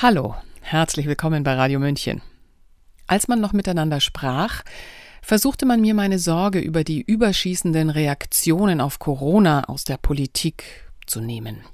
Hallo, 0.00 0.36
herzlich 0.60 1.06
willkommen 1.06 1.42
bei 1.42 1.54
Radio 1.54 1.80
München. 1.80 2.22
Als 3.08 3.26
man 3.26 3.40
noch 3.40 3.52
miteinander 3.52 3.98
sprach, 3.98 4.62
versuchte 5.22 5.66
man 5.66 5.80
mir 5.80 5.92
meine 5.92 6.20
Sorge 6.20 6.60
über 6.60 6.84
die 6.84 7.02
überschießenden 7.02 7.90
Reaktionen 7.90 8.80
auf 8.80 9.00
Corona 9.00 9.64
aus 9.64 9.82
der 9.82 9.96
Politik 9.96 10.62
zu 11.08 11.20
nehmen. 11.20 11.64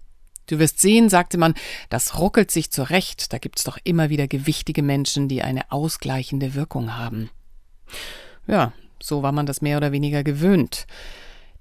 Du 0.47 0.59
wirst 0.59 0.81
sehen, 0.81 1.11
sagte 1.11 1.37
man, 1.37 1.53
das 1.91 2.19
ruckelt 2.19 2.51
sich 2.51 2.71
zurecht, 2.71 3.31
da 3.35 3.37
gibt's 3.37 3.63
doch 3.63 3.77
immer 3.85 4.09
wieder 4.09 4.27
gewichtige 4.27 4.83
Menschen, 4.83 5.29
die 5.29 5.43
eine 5.43 5.71
ausgleichende 5.71 6.55
Wirkung 6.55 6.97
haben. 6.97 7.29
Ja, 8.47 8.73
so 9.03 9.23
war 9.23 9.33
man 9.33 9.45
das 9.45 9.61
mehr 9.61 9.77
oder 9.77 9.93
weniger 9.93 10.25
gewöhnt. 10.25 10.87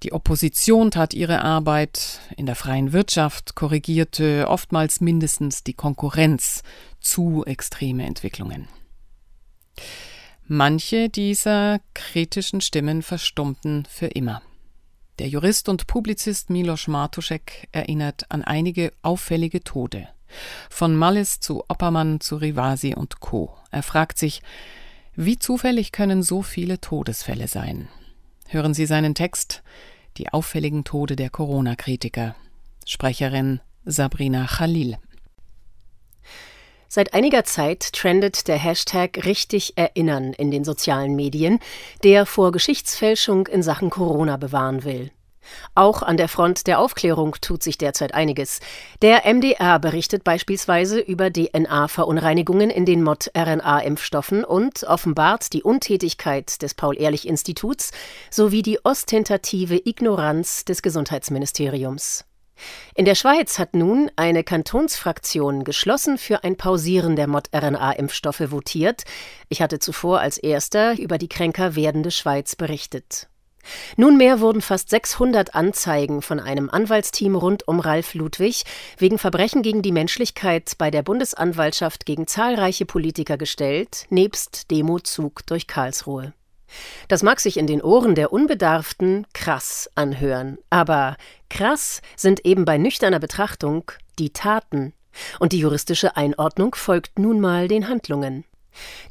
Die 0.04 0.12
Opposition 0.12 0.90
tat 0.90 1.14
ihre 1.14 1.40
Arbeit, 1.40 2.20
in 2.36 2.44
der 2.44 2.56
freien 2.56 2.92
Wirtschaft 2.92 3.54
korrigierte 3.54 4.48
oftmals 4.48 5.00
mindestens 5.00 5.64
die 5.64 5.72
Konkurrenz 5.72 6.62
zu 7.00 7.42
extreme 7.46 8.04
Entwicklungen. 8.04 8.68
Manche 10.46 11.08
dieser 11.08 11.80
kritischen 11.94 12.60
Stimmen 12.60 13.00
verstummten 13.00 13.86
für 13.88 14.08
immer. 14.08 14.42
Der 15.20 15.28
Jurist 15.28 15.70
und 15.70 15.86
Publizist 15.86 16.50
Milos 16.50 16.86
Martuszek 16.86 17.68
erinnert 17.72 18.30
an 18.30 18.44
einige 18.44 18.92
auffällige 19.00 19.64
Tode. 19.64 20.08
Von 20.68 20.94
Mallis 20.94 21.40
zu 21.40 21.64
Oppermann 21.68 22.20
zu 22.20 22.36
Rivasi 22.36 22.94
und 22.94 23.20
Co. 23.20 23.56
Er 23.70 23.82
fragt 23.82 24.18
sich, 24.18 24.42
wie 25.16 25.38
zufällig 25.38 25.92
können 25.92 26.22
so 26.22 26.42
viele 26.42 26.78
Todesfälle 26.78 27.48
sein? 27.48 27.88
Hören 28.48 28.74
Sie 28.74 28.84
seinen 28.84 29.14
Text 29.14 29.62
die 30.16 30.32
auffälligen 30.32 30.84
Tode 30.84 31.16
der 31.16 31.30
Corona-Kritiker. 31.30 32.34
Sprecherin 32.86 33.60
Sabrina 33.84 34.46
Khalil. 34.46 34.98
Seit 36.88 37.12
einiger 37.12 37.44
Zeit 37.44 37.92
trendet 37.92 38.46
der 38.46 38.56
Hashtag 38.56 39.24
richtig 39.24 39.76
erinnern 39.76 40.32
in 40.32 40.52
den 40.52 40.62
sozialen 40.62 41.16
Medien, 41.16 41.58
der 42.04 42.24
vor 42.24 42.52
Geschichtsfälschung 42.52 43.48
in 43.48 43.64
Sachen 43.64 43.90
Corona 43.90 44.36
bewahren 44.36 44.84
will. 44.84 45.10
Auch 45.74 46.02
an 46.02 46.16
der 46.16 46.28
Front 46.28 46.66
der 46.66 46.78
Aufklärung 46.78 47.36
tut 47.40 47.62
sich 47.62 47.78
derzeit 47.78 48.14
einiges. 48.14 48.60
Der 49.02 49.22
MDR 49.32 49.78
berichtet 49.78 50.24
beispielsweise 50.24 51.00
über 51.00 51.32
DNA-Verunreinigungen 51.32 52.70
in 52.70 52.86
den 52.86 53.02
Mod-RNA-Impfstoffen 53.02 54.44
und 54.44 54.84
offenbart 54.84 55.52
die 55.52 55.62
Untätigkeit 55.62 56.62
des 56.62 56.74
Paul-Ehrlich-Instituts 56.74 57.90
sowie 58.30 58.62
die 58.62 58.84
ostentative 58.84 59.80
Ignoranz 59.84 60.64
des 60.64 60.82
Gesundheitsministeriums. 60.82 62.24
In 62.94 63.04
der 63.04 63.14
Schweiz 63.14 63.58
hat 63.58 63.74
nun 63.74 64.10
eine 64.16 64.44
Kantonsfraktion 64.44 65.64
geschlossen 65.64 66.18
für 66.18 66.44
ein 66.44 66.56
Pausieren 66.56 67.16
der 67.16 67.26
Mod-RNA-Impfstoffe 67.26 68.50
votiert. 68.50 69.02
Ich 69.48 69.60
hatte 69.60 69.78
zuvor 69.78 70.20
als 70.20 70.38
erster 70.38 70.98
über 70.98 71.18
die 71.18 71.28
kränker 71.28 71.74
werdende 71.74 72.10
Schweiz 72.10 72.54
berichtet. 72.56 73.28
Nunmehr 73.96 74.40
wurden 74.40 74.60
fast 74.60 74.90
600 74.90 75.54
Anzeigen 75.54 76.22
von 76.22 76.40
einem 76.40 76.70
Anwaltsteam 76.70 77.34
rund 77.34 77.66
um 77.68 77.80
Ralf 77.80 78.14
Ludwig 78.14 78.64
wegen 78.98 79.18
Verbrechen 79.18 79.62
gegen 79.62 79.82
die 79.82 79.92
Menschlichkeit 79.92 80.72
bei 80.78 80.90
der 80.90 81.02
Bundesanwaltschaft 81.02 82.06
gegen 82.06 82.26
zahlreiche 82.26 82.86
Politiker 82.86 83.36
gestellt, 83.36 84.06
nebst 84.10 84.70
Demozug 84.70 85.46
durch 85.46 85.66
Karlsruhe. 85.66 86.32
Das 87.08 87.22
mag 87.22 87.40
sich 87.40 87.56
in 87.56 87.66
den 87.66 87.82
Ohren 87.82 88.14
der 88.14 88.32
Unbedarften 88.32 89.26
krass 89.32 89.88
anhören, 89.94 90.58
aber 90.70 91.16
krass 91.48 92.00
sind 92.16 92.44
eben 92.44 92.64
bei 92.64 92.78
nüchterner 92.78 93.20
Betrachtung 93.20 93.92
die 94.18 94.32
Taten, 94.32 94.92
und 95.38 95.52
die 95.52 95.60
juristische 95.60 96.16
Einordnung 96.16 96.74
folgt 96.74 97.18
nun 97.18 97.40
mal 97.40 97.68
den 97.68 97.88
Handlungen. 97.88 98.44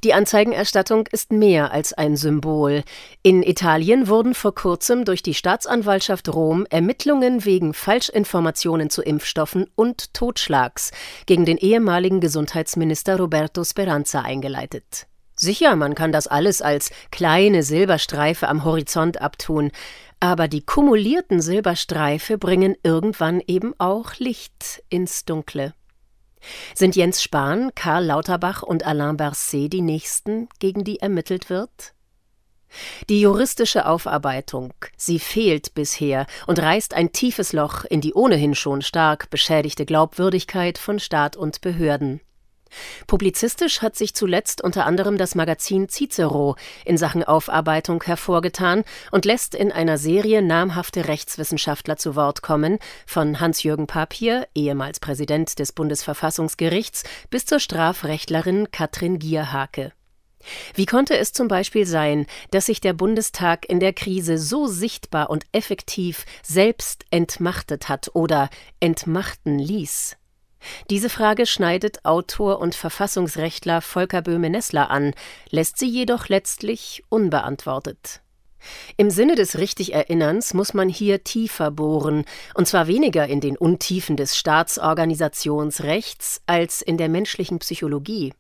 Die 0.04 0.14
Anzeigenerstattung 0.14 1.08
ist 1.12 1.32
mehr 1.32 1.72
als 1.72 1.94
ein 1.94 2.16
Symbol. 2.16 2.84
In 3.22 3.44
Italien 3.44 4.08
wurden 4.08 4.34
vor 4.34 4.54
kurzem 4.56 5.06
durch 5.06 5.24
die 5.24 5.34
Staatsanwaltschaft 5.34 6.34
Rom 6.34 6.66
Ermittlungen 6.70 7.46
wegen 7.46 7.74
Falschinformationen 7.74 8.90
zu 8.90 9.02
Impfstoffen 9.02 9.68
und 9.76 10.14
Totschlags 10.14 10.92
gegen 11.26 11.46
den 11.46 11.58
ehemaligen 11.58 12.20
Gesundheitsminister 12.20 13.18
Roberto 13.18 13.64
Speranza 13.64 14.22
eingeleitet. 14.22 15.08
Sicher, 15.36 15.76
man 15.76 15.96
kann 15.96 16.12
das 16.12 16.28
alles 16.28 16.62
als 16.62 16.92
kleine 17.12 17.64
Silberstreife 17.64 18.48
am 18.48 18.64
Horizont 18.64 19.22
abtun, 19.22 19.72
aber 20.20 20.48
die 20.48 20.66
kumulierten 20.66 21.42
Silberstreife 21.42 22.38
bringen 22.38 22.76
irgendwann 22.84 23.42
eben 23.46 23.74
auch 23.78 24.14
Licht 24.20 24.84
ins 24.90 25.26
Dunkle. 25.26 25.74
Sind 26.76 26.96
Jens 26.96 27.22
Spahn, 27.22 27.72
Karl 27.76 28.06
Lauterbach 28.06 28.64
und 28.64 28.86
Alain 28.86 29.18
Berset 29.18 29.72
die 29.72 29.82
nächsten, 29.82 30.50
gegen 30.60 30.84
die 30.84 31.00
ermittelt 31.00 31.50
wird? 31.50 31.94
Die 33.10 33.22
juristische 33.22 33.86
Aufarbeitung, 33.86 34.74
sie 34.98 35.20
fehlt 35.20 35.74
bisher 35.76 36.26
und 36.48 36.60
reißt 36.60 36.94
ein 36.94 37.12
tiefes 37.12 37.54
Loch 37.54 37.86
in 37.86 38.02
die 38.02 38.14
ohnehin 38.14 38.56
schon 38.56 38.82
stark 38.82 39.30
beschädigte 39.30 39.86
Glaubwürdigkeit 39.86 40.78
von 40.78 41.00
Staat 41.00 41.36
und 41.36 41.62
Behörden. 41.62 42.22
Publizistisch 43.08 43.82
hat 43.82 43.96
sich 43.96 44.14
zuletzt 44.14 44.64
unter 44.64 44.86
anderem 44.86 45.18
das 45.18 45.36
Magazin 45.36 45.90
Cicero 45.90 46.56
in 46.86 46.98
Sachen 46.98 47.24
Aufarbeitung 47.24 48.04
hervorgetan 48.04 48.84
und 49.12 49.26
lässt 49.26 49.56
in 49.56 49.72
einer 49.72 49.98
Serie 49.98 50.42
namhafte 50.42 51.08
Rechtswissenschaftler 51.08 51.98
zu 51.98 52.16
Wort 52.16 52.42
kommen, 52.42 52.80
von 53.06 53.40
Hans-Jürgen 53.40 53.88
Papier, 53.88 54.48
ehemals 54.56 55.00
Präsident 55.00 55.60
des 55.60 55.72
Bundesverfassungsgerichts, 55.72 57.04
bis 57.30 57.46
zur 57.46 57.60
Strafrechtlerin 57.60 58.72
Katrin 58.72 59.20
Gierhake. 59.20 59.92
Wie 60.74 60.86
konnte 60.86 61.18
es 61.18 61.34
zum 61.34 61.48
Beispiel 61.48 61.86
sein, 61.86 62.26
dass 62.52 62.66
sich 62.66 62.82
der 62.82 62.94
Bundestag 62.94 63.68
in 63.68 63.80
der 63.80 63.94
Krise 63.94 64.38
so 64.38 64.68
sichtbar 64.68 65.30
und 65.30 65.46
effektiv 65.52 66.26
selbst 66.44 67.06
entmachtet 67.12 67.90
hat 67.90 68.12
oder 68.14 68.50
entmachten 68.80 69.60
ließ? 69.60 70.18
Diese 70.90 71.10
Frage 71.10 71.46
schneidet 71.46 72.06
Autor 72.06 72.60
und 72.60 72.76
Verfassungsrechtler 72.76 73.82
Volker 73.82 74.22
Böhme-Nessler 74.22 74.90
an, 74.90 75.14
lässt 75.50 75.78
sie 75.78 75.88
jedoch 75.88 76.30
letztlich 76.30 77.04
unbeantwortet. 77.10 78.22
Im 78.98 79.10
Sinne 79.10 79.36
des 79.36 79.58
Richtigerinnerns 79.58 80.54
muss 80.54 80.74
man 80.74 80.90
hier 80.90 81.24
tiefer 81.24 81.72
bohren, 81.72 82.26
und 82.54 82.68
zwar 82.68 82.88
weniger 82.88 83.28
in 83.28 83.42
den 83.42 83.58
Untiefen 83.58 84.16
des 84.16 84.38
Staatsorganisationsrechts 84.38 86.42
als 86.46 86.82
in 86.82 86.98
der 86.98 87.10
menschlichen 87.10 87.60
Psychologie. 87.60 88.34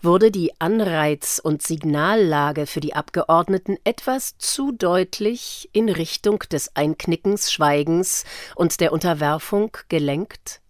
Wurde 0.00 0.30
die 0.30 0.52
Anreiz- 0.60 1.40
und 1.42 1.62
Signallage 1.62 2.66
für 2.66 2.80
die 2.80 2.94
Abgeordneten 2.94 3.76
etwas 3.84 4.38
zu 4.38 4.72
deutlich 4.72 5.68
in 5.72 5.88
Richtung 5.88 6.38
des 6.50 6.76
Einknickens, 6.76 7.52
Schweigens 7.52 8.24
und 8.54 8.80
der 8.80 8.92
Unterwerfung 8.92 9.76
gelenkt? 9.88 10.60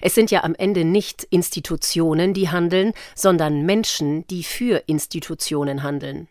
Es 0.00 0.14
sind 0.14 0.30
ja 0.30 0.44
am 0.44 0.54
Ende 0.54 0.84
nicht 0.84 1.24
Institutionen, 1.24 2.34
die 2.34 2.50
handeln, 2.50 2.92
sondern 3.14 3.62
Menschen, 3.66 4.26
die 4.28 4.44
für 4.44 4.84
Institutionen 4.86 5.82
handeln. 5.82 6.28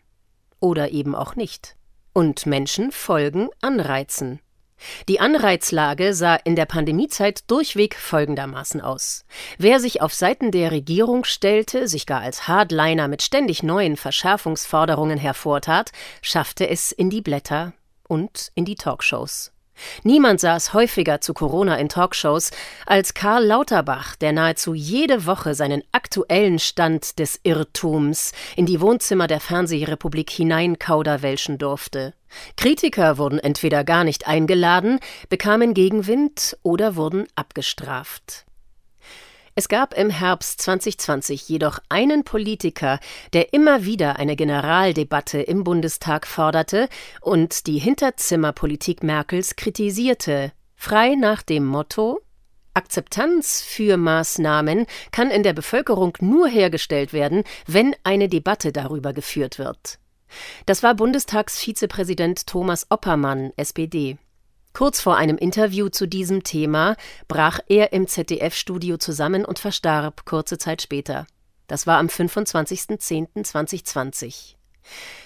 Oder 0.60 0.90
eben 0.90 1.14
auch 1.14 1.36
nicht. 1.36 1.76
Und 2.12 2.46
Menschen 2.46 2.92
folgen 2.92 3.48
Anreizen. 3.60 4.40
Die 5.08 5.20
Anreizlage 5.20 6.14
sah 6.14 6.36
in 6.36 6.56
der 6.56 6.66
Pandemiezeit 6.66 7.50
durchweg 7.50 7.94
folgendermaßen 7.94 8.80
aus. 8.80 9.24
Wer 9.58 9.80
sich 9.80 10.00
auf 10.02 10.14
Seiten 10.14 10.50
der 10.50 10.70
Regierung 10.70 11.24
stellte, 11.24 11.86
sich 11.88 12.06
gar 12.06 12.20
als 12.20 12.48
Hardliner 12.48 13.08
mit 13.08 13.22
ständig 13.22 13.62
neuen 13.62 13.96
Verschärfungsforderungen 13.96 15.18
hervortat, 15.18 15.92
schaffte 16.22 16.68
es 16.68 16.92
in 16.92 17.10
die 17.10 17.22
Blätter 17.22 17.74
und 18.08 18.50
in 18.54 18.64
die 18.64 18.74
Talkshows. 18.74 19.52
Niemand 20.02 20.40
saß 20.40 20.74
häufiger 20.74 21.20
zu 21.20 21.34
Corona 21.34 21.76
in 21.76 21.88
Talkshows 21.88 22.50
als 22.86 23.14
Karl 23.14 23.44
Lauterbach, 23.44 24.16
der 24.16 24.32
nahezu 24.32 24.74
jede 24.74 25.26
Woche 25.26 25.54
seinen 25.54 25.82
aktuellen 25.92 26.58
Stand 26.58 27.18
des 27.18 27.40
Irrtums 27.42 28.32
in 28.56 28.66
die 28.66 28.80
Wohnzimmer 28.80 29.26
der 29.26 29.40
Fernsehrepublik 29.40 30.30
hineinkauderwelschen 30.30 31.58
durfte. 31.58 32.14
Kritiker 32.56 33.18
wurden 33.18 33.38
entweder 33.38 33.84
gar 33.84 34.04
nicht 34.04 34.26
eingeladen, 34.26 35.00
bekamen 35.28 35.74
Gegenwind 35.74 36.56
oder 36.62 36.96
wurden 36.96 37.26
abgestraft. 37.34 38.44
Es 39.54 39.68
gab 39.68 39.94
im 39.94 40.10
Herbst 40.10 40.62
2020 40.62 41.48
jedoch 41.48 41.80
einen 41.88 42.24
Politiker, 42.24 43.00
der 43.32 43.52
immer 43.52 43.84
wieder 43.84 44.16
eine 44.16 44.36
Generaldebatte 44.36 45.42
im 45.42 45.64
Bundestag 45.64 46.26
forderte 46.26 46.88
und 47.20 47.66
die 47.66 47.78
Hinterzimmerpolitik 47.78 49.02
Merkels 49.02 49.56
kritisierte, 49.56 50.52
frei 50.76 51.14
nach 51.14 51.42
dem 51.42 51.66
Motto 51.66 52.20
Akzeptanz 52.74 53.62
für 53.62 53.96
Maßnahmen 53.96 54.86
kann 55.10 55.30
in 55.30 55.42
der 55.42 55.52
Bevölkerung 55.52 56.16
nur 56.20 56.46
hergestellt 56.46 57.12
werden, 57.12 57.42
wenn 57.66 57.96
eine 58.04 58.28
Debatte 58.28 58.72
darüber 58.72 59.12
geführt 59.12 59.58
wird. 59.58 59.98
Das 60.66 60.82
war 60.84 60.94
Bundestagsvizepräsident 60.94 62.46
Thomas 62.46 62.86
Oppermann, 62.88 63.52
SPD. 63.56 64.18
Kurz 64.80 65.00
vor 65.02 65.18
einem 65.18 65.36
Interview 65.36 65.90
zu 65.90 66.08
diesem 66.08 66.42
Thema 66.42 66.96
brach 67.28 67.60
er 67.68 67.92
im 67.92 68.06
ZDF-Studio 68.06 68.96
zusammen 68.96 69.44
und 69.44 69.58
verstarb 69.58 70.24
kurze 70.24 70.56
Zeit 70.56 70.80
später. 70.80 71.26
Das 71.66 71.86
war 71.86 71.98
am 71.98 72.06
25.10.2020. 72.06 74.54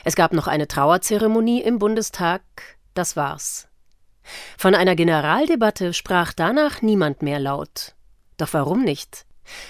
Es 0.03 0.17
gab 0.17 0.33
noch 0.33 0.49
eine 0.49 0.67
Trauerzeremonie 0.67 1.63
im 1.63 1.79
Bundestag, 1.79 2.43
das 2.95 3.15
war's. 3.15 3.69
Von 4.59 4.75
einer 4.75 4.97
Generaldebatte 4.97 5.93
sprach 5.93 6.33
danach 6.33 6.83
niemand 6.83 7.23
mehr 7.23 7.39
laut. 7.39 7.95
Doch 8.39 8.55
warum 8.55 8.83
nicht? 8.83 9.25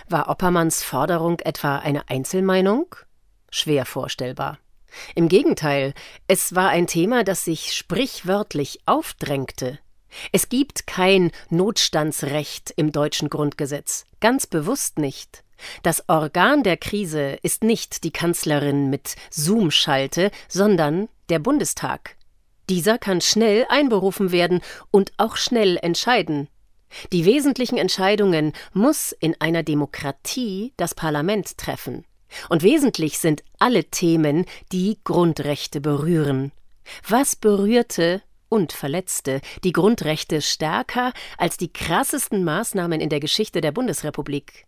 War 0.09 0.31
Oppermanns 0.31 0.83
Forderung 0.83 1.41
etwa 1.41 1.77
eine 1.77 2.09
Einzelmeinung? 2.09 2.97
Schwer 3.51 3.85
vorstellbar. 3.85 4.57
Im 5.15 5.29
Gegenteil, 5.29 5.95
es 6.29 6.55
war 6.55 6.71
ein 6.71 6.87
Thema, 6.87 7.25
das 7.25 7.45
sich 7.45 7.75
sprichwörtlich 7.75 8.81
aufdrängte. 8.87 9.79
Es 10.33 10.49
gibt 10.49 10.87
kein 10.87 11.33
Notstandsrecht 11.51 12.73
im 12.77 12.93
deutschen 12.93 13.31
Grundgesetz, 13.31 14.05
ganz 14.21 14.47
bewusst 14.47 14.99
nicht. 14.99 15.43
Das 15.83 16.09
Organ 16.09 16.63
der 16.63 16.77
Krise 16.77 17.39
ist 17.43 17.65
nicht 17.65 18.05
die 18.05 18.11
Kanzlerin 18.11 18.91
mit 18.91 19.17
Zoom-Schalte, 19.31 20.31
sondern 20.49 21.09
der 21.29 21.39
Bundestag. 21.39 22.17
Dieser 22.69 22.99
kann 22.99 23.21
schnell 23.21 23.67
einberufen 23.69 24.33
werden 24.33 24.63
und 24.91 25.13
auch 25.17 25.37
schnell 25.37 25.79
entscheiden. 25.83 26.49
Die 27.13 27.25
wesentlichen 27.25 27.77
Entscheidungen 27.77 28.53
muss 28.73 29.13
in 29.13 29.35
einer 29.41 29.63
Demokratie 29.63 30.73
das 30.77 30.95
Parlament 30.95 31.59
treffen. 31.59 32.05
Und 32.49 32.63
wesentlich 32.63 33.19
sind 33.19 33.43
alle 33.59 33.85
Themen, 33.85 34.47
die 34.73 34.99
Grundrechte 35.05 35.81
berühren. 35.81 36.53
Was 37.09 37.37
berührte 37.37 38.23
und 38.49 38.73
verletzte 38.73 39.41
die 39.65 39.73
Grundrechte 39.73 40.43
stärker 40.43 41.13
als 41.39 41.57
die 41.57 41.73
krassesten 41.73 42.45
Maßnahmen 42.45 43.01
in 43.01 43.09
der 43.09 43.21
Geschichte 43.21 43.61
der 43.61 43.73
Bundesrepublik? 43.73 44.67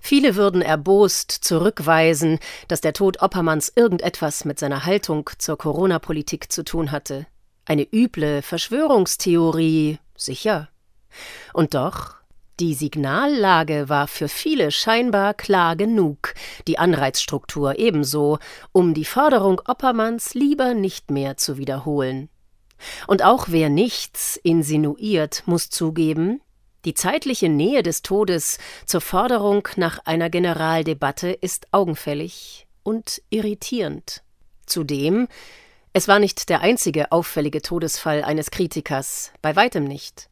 Viele 0.00 0.36
würden 0.36 0.62
erbost 0.62 1.30
zurückweisen, 1.30 2.38
dass 2.68 2.80
der 2.80 2.92
Tod 2.92 3.20
Oppermanns 3.20 3.72
irgendetwas 3.74 4.44
mit 4.44 4.58
seiner 4.58 4.84
Haltung 4.84 5.28
zur 5.38 5.58
Corona-Politik 5.58 6.52
zu 6.52 6.62
tun 6.62 6.92
hatte. 6.92 7.26
Eine 7.64 7.86
üble 7.92 8.42
Verschwörungstheorie, 8.42 9.98
sicher. 10.16 10.68
Und 11.52 11.74
doch, 11.74 12.15
die 12.58 12.74
Signallage 12.74 13.88
war 13.88 14.06
für 14.06 14.28
viele 14.28 14.70
scheinbar 14.70 15.34
klar 15.34 15.76
genug, 15.76 16.34
die 16.66 16.78
Anreizstruktur 16.78 17.78
ebenso, 17.78 18.38
um 18.72 18.94
die 18.94 19.04
Forderung 19.04 19.60
Oppermanns 19.66 20.34
lieber 20.34 20.72
nicht 20.72 21.10
mehr 21.10 21.36
zu 21.36 21.58
wiederholen. 21.58 22.30
Und 23.06 23.22
auch 23.22 23.46
wer 23.48 23.68
nichts 23.68 24.38
insinuiert, 24.42 25.42
muss 25.46 25.68
zugeben, 25.70 26.40
die 26.86 26.94
zeitliche 26.94 27.48
Nähe 27.48 27.82
des 27.82 28.02
Todes 28.02 28.58
zur 28.86 29.00
Forderung 29.00 29.68
nach 29.76 29.98
einer 30.06 30.30
Generaldebatte 30.30 31.32
ist 31.32 31.66
augenfällig 31.72 32.66
und 32.82 33.22
irritierend. 33.28 34.22
Zudem, 34.66 35.28
es 35.92 36.08
war 36.08 36.20
nicht 36.20 36.48
der 36.48 36.60
einzige 36.60 37.10
auffällige 37.12 37.60
Todesfall 37.60 38.22
eines 38.22 38.50
Kritikers, 38.50 39.32
bei 39.42 39.56
weitem 39.56 39.84
nicht. 39.84 40.28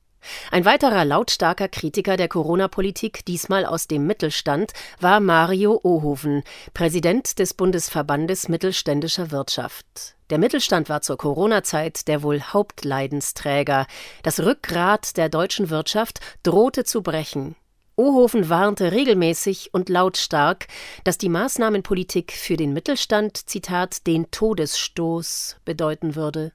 Ein 0.51 0.65
weiterer 0.65 1.05
lautstarker 1.05 1.69
Kritiker 1.69 2.17
der 2.17 2.29
Corona-Politik, 2.29 3.25
diesmal 3.25 3.67
aus 3.67 3.87
dem 3.87 4.07
Mittelstand, 4.07 4.73
war 5.01 5.21
Mario 5.21 5.81
Ohoven, 5.83 6.43
Präsident 6.73 7.39
des 7.39 7.55
Bundesverbandes 7.55 8.49
mittelständischer 8.49 9.31
Wirtschaft. 9.31 10.17
Der 10.31 10.39
Mittelstand 10.39 10.89
war 10.89 11.03
zur 11.03 11.19
Corona-Zeit 11.19 12.09
der 12.09 12.23
wohl 12.23 12.41
Hauptleidensträger. 12.41 13.87
Das 14.23 14.41
Rückgrat 14.41 15.17
der 15.17 15.29
deutschen 15.29 15.71
Wirtschaft 15.71 16.21
drohte 16.43 16.85
zu 16.85 17.03
brechen. 17.03 17.57
Ohoven 17.97 18.49
warnte 18.49 18.91
regelmäßig 18.91 19.73
und 19.73 19.89
lautstark, 19.89 20.67
dass 21.05 21.17
die 21.17 21.29
Maßnahmenpolitik 21.29 22.33
für 22.33 22.57
den 22.57 22.73
Mittelstand, 22.73 23.37
Zitat, 23.37 24.07
den 24.07 24.31
Todesstoß 24.33 25.59
bedeuten 25.65 26.17
würde. 26.17 26.53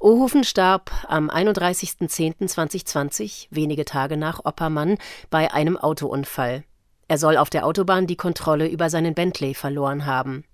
Ohofen 0.00 0.44
starb 0.44 0.90
am 1.08 1.28
31.10.2020, 1.30 3.48
wenige 3.50 3.84
Tage 3.84 4.16
nach 4.16 4.44
Oppermann, 4.44 4.98
bei 5.30 5.52
einem 5.52 5.76
Autounfall. 5.76 6.62
Er 7.08 7.18
soll 7.18 7.36
auf 7.36 7.50
der 7.50 7.66
Autobahn 7.66 8.06
die 8.06 8.16
Kontrolle 8.16 8.68
über 8.68 8.88
seinen 8.90 9.14
Bentley 9.14 9.54
verloren 9.54 10.06
haben. 10.06 10.44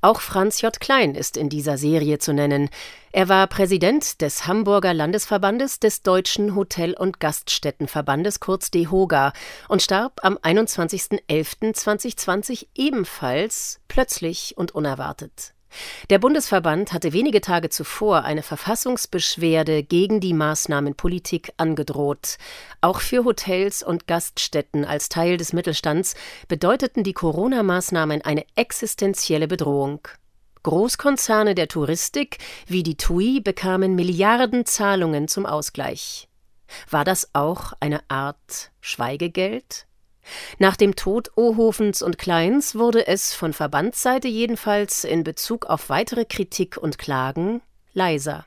Auch 0.00 0.20
Franz 0.20 0.60
J. 0.60 0.80
Klein 0.80 1.14
ist 1.14 1.36
in 1.36 1.48
dieser 1.48 1.78
Serie 1.78 2.18
zu 2.18 2.32
nennen. 2.32 2.68
Er 3.12 3.28
war 3.28 3.46
Präsident 3.46 4.20
des 4.20 4.48
Hamburger 4.48 4.92
Landesverbandes 4.94 5.78
des 5.78 6.02
Deutschen 6.02 6.56
Hotel- 6.56 6.94
und 6.94 7.20
Gaststättenverbandes, 7.20 8.40
kurz 8.40 8.70
DEHOGA, 8.70 9.32
und 9.68 9.82
starb 9.82 10.18
am 10.22 10.38
21.11.2020 10.38 12.66
ebenfalls 12.74 13.80
plötzlich 13.86 14.54
und 14.56 14.74
unerwartet. 14.74 15.54
Der 16.10 16.18
Bundesverband 16.18 16.92
hatte 16.92 17.12
wenige 17.12 17.40
Tage 17.40 17.70
zuvor 17.70 18.24
eine 18.24 18.42
Verfassungsbeschwerde 18.42 19.82
gegen 19.82 20.20
die 20.20 20.34
Maßnahmenpolitik 20.34 21.52
angedroht. 21.56 22.38
Auch 22.80 23.00
für 23.00 23.24
Hotels 23.24 23.82
und 23.82 24.06
Gaststätten 24.06 24.84
als 24.84 25.08
Teil 25.08 25.36
des 25.36 25.52
Mittelstands 25.52 26.14
bedeuteten 26.48 27.04
die 27.04 27.14
Corona-Maßnahmen 27.14 28.22
eine 28.22 28.44
existenzielle 28.56 29.48
Bedrohung. 29.48 30.06
Großkonzerne 30.62 31.54
der 31.54 31.68
Touristik 31.68 32.38
wie 32.66 32.82
die 32.82 32.96
TUI 32.96 33.40
bekamen 33.40 33.94
Milliardenzahlungen 33.94 35.26
zum 35.26 35.44
Ausgleich. 35.44 36.28
War 36.88 37.04
das 37.04 37.30
auch 37.32 37.72
eine 37.80 38.00
Art 38.08 38.70
Schweigegeld? 38.80 39.86
Nach 40.58 40.76
dem 40.76 40.96
Tod 40.96 41.30
Ohofens 41.36 42.02
und 42.02 42.18
Kleins 42.18 42.74
wurde 42.74 43.06
es 43.06 43.34
von 43.34 43.52
Verbandsseite 43.52 44.28
jedenfalls 44.28 45.04
in 45.04 45.24
Bezug 45.24 45.66
auf 45.66 45.88
weitere 45.88 46.24
Kritik 46.24 46.76
und 46.76 46.98
Klagen 46.98 47.62
leiser. 47.92 48.46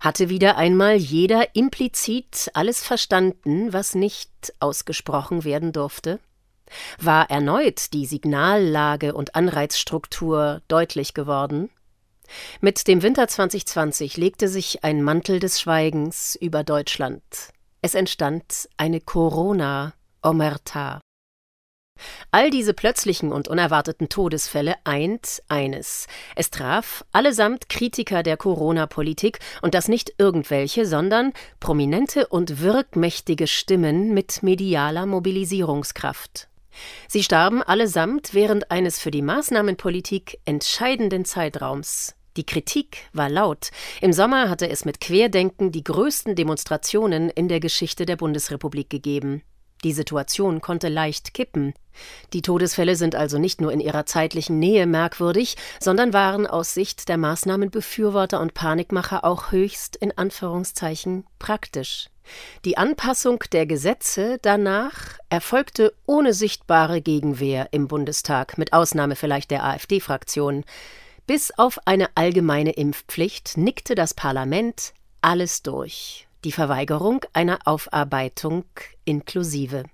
Hatte 0.00 0.28
wieder 0.28 0.56
einmal 0.56 0.96
jeder 0.96 1.54
implizit 1.54 2.50
alles 2.52 2.82
verstanden, 2.82 3.72
was 3.72 3.94
nicht 3.94 4.30
ausgesprochen 4.60 5.44
werden 5.44 5.72
durfte? 5.72 6.20
War 6.98 7.30
erneut 7.30 7.92
die 7.92 8.04
Signallage 8.04 9.14
und 9.14 9.34
Anreizstruktur 9.34 10.60
deutlich 10.68 11.14
geworden? 11.14 11.70
Mit 12.60 12.86
dem 12.88 13.02
Winter 13.02 13.28
2020 13.28 14.16
legte 14.16 14.48
sich 14.48 14.84
ein 14.84 15.02
Mantel 15.02 15.40
des 15.40 15.60
Schweigens 15.60 16.36
über 16.36 16.64
Deutschland. 16.64 17.22
Es 17.82 17.94
entstand 17.94 18.68
eine 18.76 19.00
Corona 19.00 19.94
Omerta. 20.24 21.00
All 22.30 22.50
diese 22.50 22.74
plötzlichen 22.74 23.30
und 23.30 23.46
unerwarteten 23.46 24.08
Todesfälle 24.08 24.74
eint 24.84 25.42
eines. 25.48 26.06
Es 26.34 26.50
traf 26.50 27.04
allesamt 27.12 27.68
Kritiker 27.68 28.22
der 28.22 28.36
Corona-Politik 28.36 29.38
und 29.62 29.74
das 29.74 29.86
nicht 29.86 30.14
irgendwelche, 30.18 30.86
sondern 30.86 31.32
prominente 31.60 32.26
und 32.26 32.60
wirkmächtige 32.60 33.46
Stimmen 33.46 34.12
mit 34.12 34.42
medialer 34.42 35.06
Mobilisierungskraft. 35.06 36.48
Sie 37.06 37.22
starben 37.22 37.62
allesamt 37.62 38.34
während 38.34 38.72
eines 38.72 38.98
für 38.98 39.12
die 39.12 39.22
Maßnahmenpolitik 39.22 40.40
entscheidenden 40.44 41.24
Zeitraums. 41.24 42.16
Die 42.36 42.44
Kritik 42.44 43.08
war 43.12 43.28
laut. 43.28 43.70
Im 44.00 44.12
Sommer 44.12 44.50
hatte 44.50 44.68
es 44.68 44.84
mit 44.84 45.00
Querdenken 45.00 45.70
die 45.70 45.84
größten 45.84 46.34
Demonstrationen 46.34 47.30
in 47.30 47.46
der 47.46 47.60
Geschichte 47.60 48.06
der 48.06 48.16
Bundesrepublik 48.16 48.90
gegeben. 48.90 49.42
Die 49.84 49.92
Situation 49.92 50.62
konnte 50.62 50.88
leicht 50.88 51.34
kippen. 51.34 51.74
Die 52.32 52.42
Todesfälle 52.42 52.96
sind 52.96 53.14
also 53.14 53.38
nicht 53.38 53.60
nur 53.60 53.70
in 53.70 53.80
ihrer 53.80 54.06
zeitlichen 54.06 54.58
Nähe 54.58 54.86
merkwürdig, 54.86 55.56
sondern 55.78 56.12
waren 56.12 56.46
aus 56.46 56.74
Sicht 56.74 57.08
der 57.08 57.18
Maßnahmenbefürworter 57.18 58.40
und 58.40 58.54
Panikmacher 58.54 59.24
auch 59.24 59.52
höchst 59.52 59.94
in 59.96 60.16
Anführungszeichen 60.16 61.26
praktisch. 61.38 62.08
Die 62.64 62.78
Anpassung 62.78 63.44
der 63.52 63.66
Gesetze 63.66 64.38
danach 64.40 65.18
erfolgte 65.28 65.92
ohne 66.06 66.32
sichtbare 66.32 67.02
Gegenwehr 67.02 67.68
im 67.72 67.86
Bundestag, 67.86 68.56
mit 68.56 68.72
Ausnahme 68.72 69.14
vielleicht 69.14 69.50
der 69.50 69.64
AfD-Fraktion. 69.64 70.64
Bis 71.26 71.52
auf 71.58 71.78
eine 71.84 72.08
allgemeine 72.14 72.72
Impfpflicht 72.72 73.58
nickte 73.58 73.94
das 73.94 74.14
Parlament 74.14 74.94
alles 75.20 75.62
durch 75.62 76.26
die 76.44 76.52
Verweigerung 76.52 77.24
einer 77.32 77.58
Aufarbeitung 77.64 78.64
inklusive. 79.04 79.84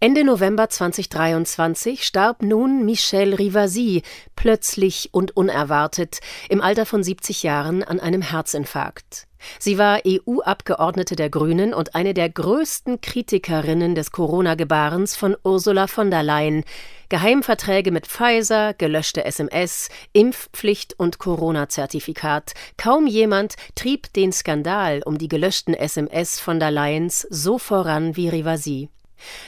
Ende 0.00 0.22
November 0.22 0.68
2023 0.68 2.04
starb 2.04 2.42
nun 2.42 2.84
Michel 2.84 3.34
Rivasi 3.34 4.02
plötzlich 4.36 5.08
und 5.10 5.36
unerwartet 5.36 6.20
im 6.48 6.60
Alter 6.60 6.86
von 6.86 7.02
70 7.02 7.42
Jahren 7.42 7.82
an 7.82 7.98
einem 7.98 8.22
Herzinfarkt. 8.22 9.26
Sie 9.58 9.76
war 9.76 10.02
EU-Abgeordnete 10.06 11.16
der 11.16 11.30
Grünen 11.30 11.74
und 11.74 11.96
eine 11.96 12.14
der 12.14 12.28
größten 12.28 13.00
Kritikerinnen 13.00 13.96
des 13.96 14.12
Corona-Gebarens 14.12 15.16
von 15.16 15.36
Ursula 15.42 15.88
von 15.88 16.12
der 16.12 16.22
Leyen. 16.22 16.62
Geheimverträge 17.08 17.90
mit 17.90 18.06
Pfizer, 18.06 18.74
gelöschte 18.74 19.24
SMS, 19.24 19.88
Impfpflicht 20.12 20.94
und 20.96 21.18
Corona-Zertifikat. 21.18 22.52
Kaum 22.76 23.08
jemand 23.08 23.56
trieb 23.74 24.12
den 24.12 24.30
Skandal 24.30 25.02
um 25.04 25.18
die 25.18 25.28
gelöschten 25.28 25.74
SMS 25.74 26.38
von 26.38 26.60
der 26.60 26.70
Leyens 26.70 27.26
so 27.30 27.58
voran 27.58 28.14
wie 28.14 28.28
Rivasi. 28.28 28.90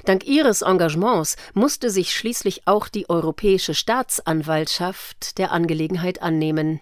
Dank 0.05 0.27
ihres 0.27 0.63
Engagements 0.63 1.37
musste 1.55 1.91
sich 1.91 2.13
schließlich 2.13 2.63
auch 2.67 2.89
die 2.89 3.09
Europäische 3.09 3.75
Staatsanwaltschaft 3.75 5.39
der 5.39 5.53
Angelegenheit 5.53 6.23
annehmen. 6.23 6.81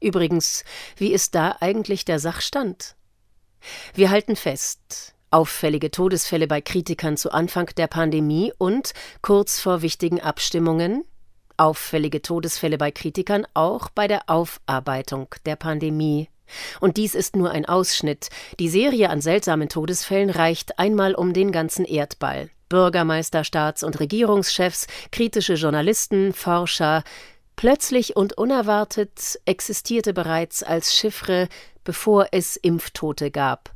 Übrigens, 0.00 0.64
wie 0.96 1.12
ist 1.12 1.34
da 1.34 1.56
eigentlich 1.60 2.04
der 2.04 2.18
Sachstand? 2.18 2.96
Wir 3.94 4.10
halten 4.10 4.36
fest, 4.36 5.14
auffällige 5.30 5.90
Todesfälle 5.90 6.46
bei 6.46 6.60
Kritikern 6.60 7.16
zu 7.16 7.32
Anfang 7.32 7.66
der 7.76 7.86
Pandemie 7.86 8.52
und 8.58 8.92
kurz 9.22 9.60
vor 9.60 9.82
wichtigen 9.82 10.20
Abstimmungen, 10.20 11.04
auffällige 11.56 12.22
Todesfälle 12.22 12.78
bei 12.78 12.90
Kritikern 12.90 13.46
auch 13.54 13.88
bei 13.90 14.08
der 14.08 14.28
Aufarbeitung 14.28 15.34
der 15.44 15.56
Pandemie. 15.56 16.28
Und 16.80 16.96
dies 16.96 17.14
ist 17.14 17.36
nur 17.36 17.50
ein 17.50 17.66
Ausschnitt. 17.66 18.28
Die 18.58 18.68
Serie 18.68 19.10
an 19.10 19.20
seltsamen 19.20 19.68
Todesfällen 19.68 20.30
reicht 20.30 20.78
einmal 20.78 21.14
um 21.14 21.32
den 21.32 21.52
ganzen 21.52 21.84
Erdball. 21.84 22.50
Bürgermeister, 22.68 23.44
Staats- 23.44 23.82
und 23.84 24.00
Regierungschefs, 24.00 24.86
kritische 25.12 25.54
Journalisten, 25.54 26.32
Forscher. 26.32 27.04
Plötzlich 27.54 28.16
und 28.16 28.36
unerwartet 28.36 29.38
existierte 29.44 30.12
bereits 30.12 30.62
als 30.62 30.94
Chiffre, 30.94 31.48
bevor 31.84 32.28
es 32.32 32.56
Impftote 32.56 33.30
gab. 33.30 33.70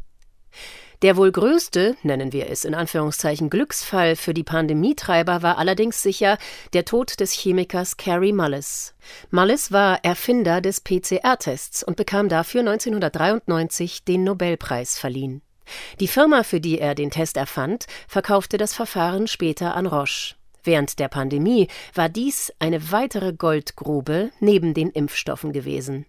Der 1.02 1.16
wohl 1.16 1.32
größte, 1.32 1.96
nennen 2.02 2.34
wir 2.34 2.50
es 2.50 2.66
in 2.66 2.74
Anführungszeichen 2.74 3.48
Glücksfall 3.48 4.16
für 4.16 4.34
die 4.34 4.42
Pandemietreiber 4.44 5.40
war 5.40 5.56
allerdings 5.56 6.02
sicher 6.02 6.36
der 6.74 6.84
Tod 6.84 7.20
des 7.20 7.32
Chemikers 7.32 7.96
Cary 7.96 8.32
Mullis. 8.32 8.94
Mullis 9.30 9.72
war 9.72 10.04
Erfinder 10.04 10.60
des 10.60 10.82
PCR-Tests 10.82 11.82
und 11.82 11.96
bekam 11.96 12.28
dafür 12.28 12.60
1993 12.60 14.04
den 14.04 14.24
Nobelpreis 14.24 14.98
verliehen. 14.98 15.40
Die 16.00 16.08
Firma, 16.08 16.42
für 16.42 16.60
die 16.60 16.78
er 16.78 16.94
den 16.94 17.10
Test 17.10 17.38
erfand, 17.38 17.86
verkaufte 18.06 18.58
das 18.58 18.74
Verfahren 18.74 19.26
später 19.26 19.74
an 19.74 19.86
Roche. 19.86 20.34
Während 20.64 20.98
der 20.98 21.08
Pandemie 21.08 21.68
war 21.94 22.10
dies 22.10 22.52
eine 22.58 22.92
weitere 22.92 23.32
Goldgrube 23.32 24.32
neben 24.40 24.74
den 24.74 24.90
Impfstoffen 24.90 25.54
gewesen. 25.54 26.04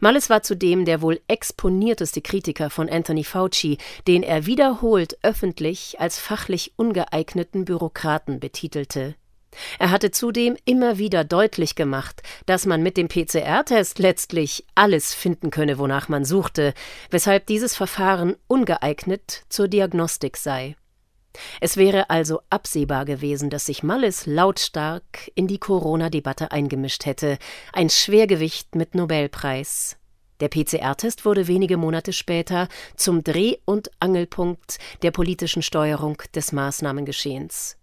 Mullis 0.00 0.30
war 0.30 0.42
zudem 0.42 0.84
der 0.84 1.02
wohl 1.02 1.20
exponierteste 1.28 2.20
Kritiker 2.20 2.70
von 2.70 2.88
Anthony 2.88 3.24
Fauci, 3.24 3.78
den 4.06 4.22
er 4.22 4.46
wiederholt 4.46 5.18
öffentlich 5.22 6.00
als 6.00 6.18
fachlich 6.18 6.72
ungeeigneten 6.76 7.64
Bürokraten 7.64 8.40
betitelte. 8.40 9.14
Er 9.78 9.90
hatte 9.90 10.10
zudem 10.10 10.56
immer 10.64 10.98
wieder 10.98 11.24
deutlich 11.24 11.74
gemacht, 11.74 12.22
dass 12.46 12.66
man 12.66 12.82
mit 12.82 12.96
dem 12.96 13.08
PCR-Test 13.08 13.98
letztlich 13.98 14.64
alles 14.74 15.14
finden 15.14 15.50
könne, 15.50 15.78
wonach 15.78 16.08
man 16.08 16.24
suchte, 16.24 16.72
weshalb 17.10 17.46
dieses 17.46 17.76
Verfahren 17.76 18.36
ungeeignet 18.46 19.44
zur 19.48 19.68
Diagnostik 19.68 20.36
sei. 20.36 20.76
Es 21.60 21.76
wäre 21.76 22.10
also 22.10 22.40
absehbar 22.50 23.04
gewesen, 23.04 23.50
dass 23.50 23.66
sich 23.66 23.82
Malles 23.82 24.26
lautstark 24.26 25.30
in 25.34 25.46
die 25.46 25.58
Corona-Debatte 25.58 26.50
eingemischt 26.50 27.06
hätte, 27.06 27.38
ein 27.72 27.90
Schwergewicht 27.90 28.74
mit 28.74 28.94
Nobelpreis. 28.94 29.96
Der 30.40 30.48
PCR-Test 30.48 31.24
wurde 31.24 31.46
wenige 31.46 31.76
Monate 31.76 32.12
später 32.12 32.68
zum 32.96 33.22
Dreh- 33.22 33.58
und 33.66 33.90
Angelpunkt 34.00 34.78
der 35.02 35.10
politischen 35.10 35.62
Steuerung 35.62 36.20
des 36.34 36.52
Maßnahmengeschehens. 36.52 37.76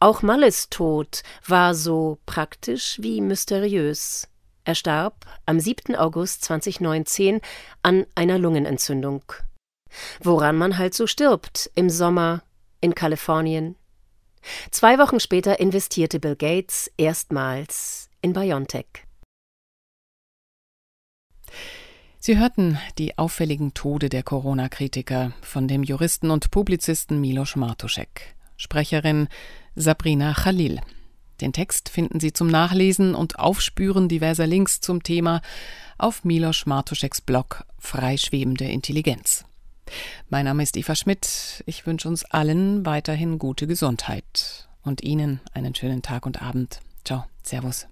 Auch 0.00 0.22
Malles 0.22 0.68
Tod 0.70 1.22
war 1.46 1.74
so 1.74 2.18
praktisch 2.26 2.98
wie 3.00 3.20
mysteriös. 3.20 4.28
Er 4.64 4.74
starb 4.74 5.24
am 5.46 5.60
7. 5.60 5.96
August 5.96 6.44
2019 6.44 7.40
an 7.82 8.06
einer 8.14 8.38
Lungenentzündung. 8.38 9.22
Woran 10.20 10.56
man 10.56 10.78
halt 10.78 10.94
so 10.94 11.06
stirbt 11.06 11.70
im 11.74 11.88
Sommer 11.88 12.42
in 12.80 12.94
Kalifornien. 12.94 13.76
Zwei 14.70 14.98
Wochen 14.98 15.20
später 15.20 15.60
investierte 15.60 16.20
Bill 16.20 16.36
Gates 16.36 16.90
erstmals 16.96 18.08
in 18.22 18.32
BioNTech. 18.32 18.86
Sie 22.20 22.36
hörten 22.36 22.78
die 22.98 23.16
auffälligen 23.16 23.74
Tode 23.74 24.08
der 24.08 24.22
Corona-Kritiker 24.22 25.32
von 25.40 25.68
dem 25.68 25.82
Juristen 25.82 26.30
und 26.30 26.50
Publizisten 26.50 27.20
Milos 27.20 27.56
Martuszek, 27.56 28.34
Sprecherin 28.56 29.28
Sabrina 29.76 30.34
Khalil. 30.34 30.80
Den 31.40 31.52
Text 31.52 31.88
finden 31.88 32.18
Sie 32.18 32.32
zum 32.32 32.48
Nachlesen 32.48 33.14
und 33.14 33.38
Aufspüren 33.38 34.08
diverser 34.08 34.46
Links 34.46 34.80
zum 34.80 35.04
Thema 35.04 35.40
auf 35.96 36.24
Milos 36.24 36.66
Martuszeks 36.66 37.20
Blog 37.20 37.64
Freischwebende 37.78 38.64
Intelligenz. 38.64 39.47
Mein 40.28 40.44
Name 40.44 40.62
ist 40.62 40.76
Eva 40.76 40.94
Schmidt. 40.94 41.62
Ich 41.66 41.86
wünsche 41.86 42.08
uns 42.08 42.24
allen 42.24 42.86
weiterhin 42.86 43.38
gute 43.38 43.66
Gesundheit 43.66 44.68
und 44.82 45.02
Ihnen 45.02 45.40
einen 45.54 45.74
schönen 45.74 46.02
Tag 46.02 46.26
und 46.26 46.42
Abend. 46.42 46.80
Ciao, 47.04 47.24
Servus. 47.42 47.86